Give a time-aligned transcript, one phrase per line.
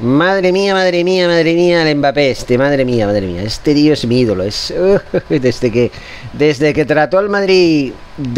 [0.00, 3.42] Madre mía, madre mía, madre mía, el Mbappé este, madre mía, madre mía.
[3.42, 4.42] Este tío es mi ídolo.
[4.42, 4.74] Es,
[5.28, 5.92] desde, que,
[6.32, 7.92] desde que trató al Madrid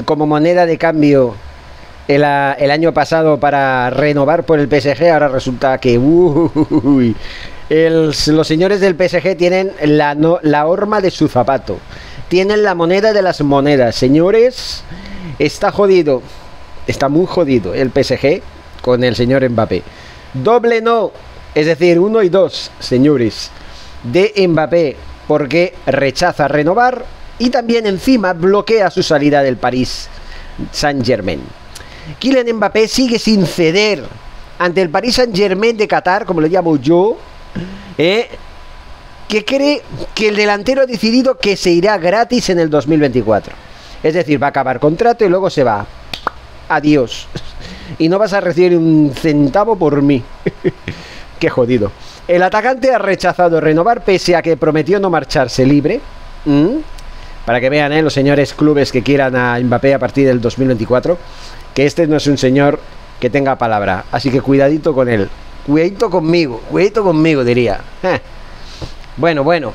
[0.04, 1.34] como moneda de cambio
[2.08, 5.98] el, año pasado para renovar por el PSG, ahora resulta que
[7.70, 11.78] los señores del PSG tienen la, la horma de su zapato.
[12.28, 13.94] Tienen la moneda de las monedas.
[13.96, 14.84] Señores,
[15.38, 16.20] está jodido.
[16.86, 18.42] Está muy jodido el PSG
[18.82, 19.82] con el señor Mbappé.
[20.34, 21.12] Doble no
[21.56, 23.50] es decir, uno y dos, señores,
[24.02, 24.94] de Mbappé,
[25.26, 27.02] porque rechaza renovar
[27.38, 30.10] y también encima bloquea su salida del París
[30.70, 31.40] Saint-Germain.
[32.18, 34.04] Kylian Mbappé sigue sin ceder
[34.58, 37.16] ante el Paris Saint-Germain de Qatar, como lo llamo yo,
[37.96, 38.28] eh,
[39.26, 39.80] que cree
[40.14, 43.54] que el delantero ha decidido que se irá gratis en el 2024.
[44.02, 45.86] Es decir, va a acabar contrato y luego se va.
[46.68, 47.28] Adiós.
[47.98, 50.22] Y no vas a recibir un centavo por mí.
[51.38, 51.92] Qué jodido.
[52.26, 56.00] El atacante ha rechazado renovar pese a que prometió no marcharse libre.
[56.44, 56.78] ¿Mm?
[57.44, 58.02] Para que vean, ¿eh?
[58.02, 61.16] los señores clubes que quieran a Mbappé a partir del 2024,
[61.74, 62.80] que este no es un señor
[63.20, 64.04] que tenga palabra.
[64.10, 65.28] Así que cuidadito con él.
[65.64, 67.80] Cuidadito conmigo, cuidadito conmigo, diría.
[68.02, 68.18] Eh.
[69.16, 69.72] Bueno, bueno.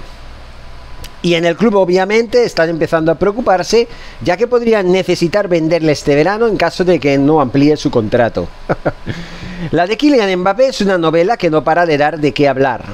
[1.24, 3.88] Y en el club obviamente están empezando a preocuparse,
[4.24, 8.48] ya que podrían necesitar venderle este verano en caso de que no amplíe su contrato.
[9.72, 12.86] La de Kylian Mbappé es una novela que no para de dar de qué hablar.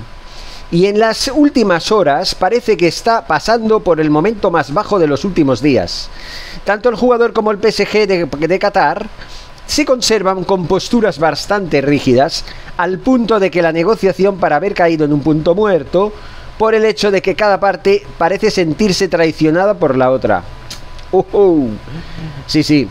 [0.69, 5.07] Y en las últimas horas parece que está pasando por el momento más bajo de
[5.07, 6.09] los últimos días.
[6.65, 9.07] Tanto el jugador como el PSG de, de Qatar
[9.65, 12.43] se conservan con posturas bastante rígidas,
[12.75, 16.11] al punto de que la negociación para haber caído en un punto muerto
[16.57, 20.43] por el hecho de que cada parte parece sentirse traicionada por la otra.
[21.11, 21.69] Uh -huh.
[22.47, 22.87] Sí, sí,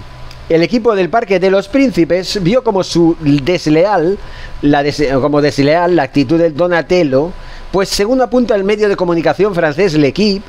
[0.49, 4.17] el equipo del Parque de los Príncipes vio como su desleal,
[4.63, 4.85] la
[5.21, 7.33] como desleal la actitud del Donatello,
[7.73, 10.47] pues según apunta el medio de comunicación francés L'Equipe,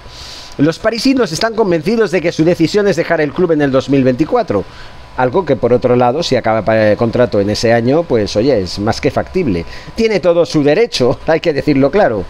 [0.59, 4.63] los parisinos están convencidos de que su decisión es dejar el club en el 2024.
[5.17, 8.79] Algo que por otro lado, si acaba el contrato en ese año, pues oye, es
[8.79, 9.65] más que factible.
[9.95, 12.23] Tiene todo su derecho, hay que decirlo claro.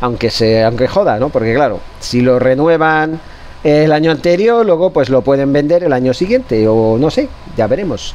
[0.00, 1.28] Aunque se, aunque joda, ¿no?
[1.28, 3.20] Porque claro, si lo renuevan
[3.62, 7.66] el año anterior, luego pues lo pueden vender el año siguiente o no sé, ya
[7.66, 8.14] veremos.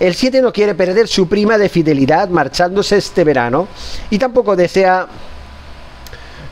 [0.00, 3.68] El 7 no quiere perder su prima de fidelidad marchándose este verano
[4.10, 5.06] y tampoco desea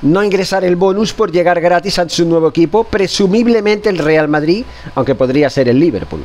[0.02, 4.64] no ingresar el bonus por llegar gratis a su nuevo equipo, presumiblemente el Real Madrid,
[4.94, 6.22] aunque podría ser el Liverpool.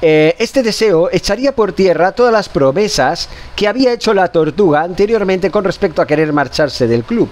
[0.00, 5.50] Eh, este deseo echaría por tierra todas las promesas que había hecho la tortuga anteriormente
[5.50, 7.28] con respecto a querer marcharse del club.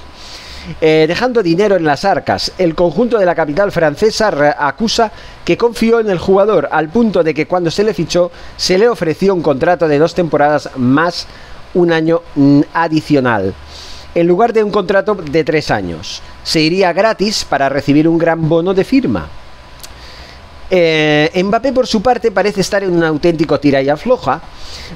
[0.80, 2.50] Eh, dejando dinero en las arcas.
[2.58, 5.12] El conjunto de la capital francesa acusa
[5.44, 8.88] que confió en el jugador al punto de que cuando se le fichó se le
[8.88, 11.28] ofreció un contrato de dos temporadas más
[11.74, 13.54] un año mm, adicional.
[14.12, 16.20] En lugar de un contrato de tres años.
[16.42, 19.28] Se iría gratis para recibir un gran bono de firma.
[20.68, 24.40] Eh, Mbappé por su parte parece estar en un auténtico tira y afloja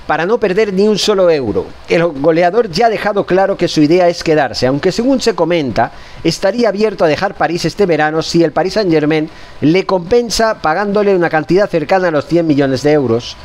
[0.05, 1.67] para no perder ni un solo euro.
[1.89, 5.93] El goleador ya ha dejado claro que su idea es quedarse, aunque según se comenta,
[6.25, 9.31] estaría abierto a dejar París este verano si el Paris Saint-Germain
[9.61, 13.37] le compensa pagándole una cantidad cercana a los 100 millones de euros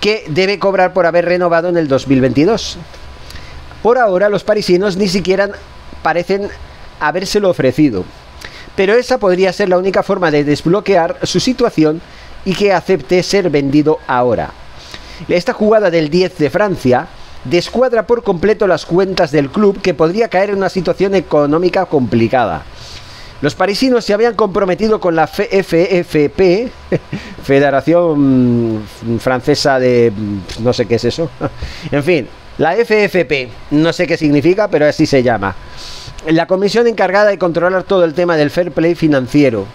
[0.00, 2.78] que debe cobrar por haber renovado en el 2022.
[3.82, 5.50] Por ahora los parisinos ni siquiera
[6.02, 6.48] parecen
[7.00, 8.04] habérselo ofrecido.
[8.76, 12.00] Pero esa podría ser la única forma de desbloquear su situación
[12.44, 14.50] y que acepte ser vendido ahora.
[15.28, 17.06] Esta jugada del 10 de Francia
[17.44, 22.64] descuadra por completo las cuentas del club que podría caer en una situación económica complicada.
[23.40, 26.70] Los parisinos se habían comprometido con la FFP,
[27.42, 28.82] Federación
[29.18, 30.12] Francesa de...
[30.60, 31.30] no sé qué es eso.
[31.90, 35.54] En fin, la FFP, no sé qué significa, pero así se llama.
[36.26, 39.66] La comisión encargada de controlar todo el tema del fair play financiero.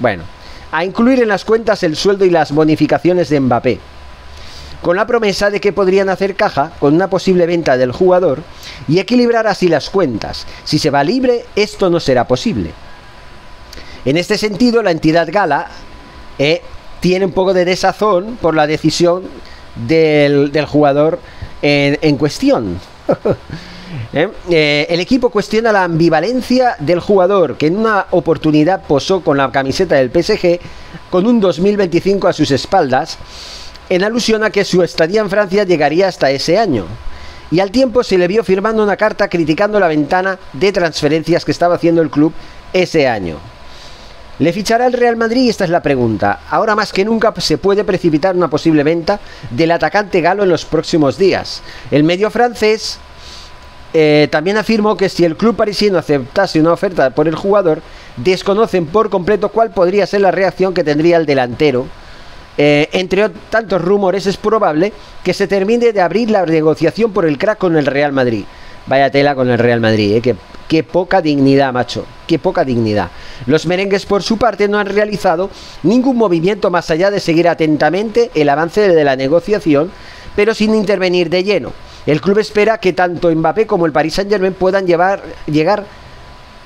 [0.00, 0.24] Bueno,
[0.72, 3.80] a incluir en las cuentas el sueldo y las bonificaciones de Mbappé
[4.84, 8.42] con la promesa de que podrían hacer caja con una posible venta del jugador
[8.86, 10.46] y equilibrar así las cuentas.
[10.64, 12.70] Si se va libre, esto no será posible.
[14.04, 15.68] En este sentido, la entidad gala
[16.38, 16.60] eh,
[17.00, 19.22] tiene un poco de desazón por la decisión
[19.74, 21.18] del, jugador
[21.62, 22.78] en, cuestión.
[24.12, 29.36] Eh, eh, el equipo cuestiona la ambivalencia del jugador que en una oportunidad posó con
[29.36, 30.60] la camiseta del PSG
[31.10, 33.18] con un 2025 a sus espaldas
[33.88, 36.86] en alusión a que su estadía en Francia llegaría hasta ese año.
[37.50, 41.52] Y al tiempo se le vio firmando una carta criticando la ventana de transferencias que
[41.52, 42.32] estaba haciendo el club
[42.72, 43.38] ese año.
[44.40, 45.48] ¿Le fichará el Real Madrid?
[45.48, 46.40] Esta es la pregunta.
[46.50, 49.20] Ahora más que nunca se puede precipitar una posible venta
[49.50, 51.62] del atacante galo en los próximos días.
[51.92, 52.98] El medio francés
[53.96, 57.80] Eh, también afirmó que si el club parisino aceptase una oferta por el jugador,
[58.16, 61.86] desconocen por completo cuál podría ser la reacción que tendría el delantero.
[62.58, 64.92] Eh, entre tantos rumores, es probable
[65.22, 68.44] que se termine de abrir la negociación por el crack con el Real Madrid.
[68.88, 70.34] Vaya tela con el Real Madrid, eh,
[70.66, 73.10] qué poca dignidad, macho, qué poca dignidad.
[73.46, 75.50] Los merengues, por su parte, no han realizado
[75.84, 79.92] ningún movimiento más allá de seguir atentamente el avance de la negociación,
[80.34, 81.72] pero sin intervenir de lleno.
[82.06, 85.86] El club espera que tanto Mbappé como el Paris Saint-Germain puedan llegar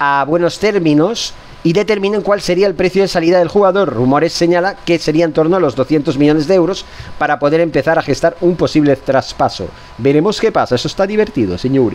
[0.00, 1.32] a buenos términos
[1.62, 3.93] y determinen cuál sería el precio de salida del jugador.
[3.93, 6.85] Rumores señala que sería en torno a los 200 millones de euros
[7.19, 9.69] para poder empezar a gestar un posible traspaso.
[9.99, 11.87] Veremos qué pasa, eso está divertido, señor.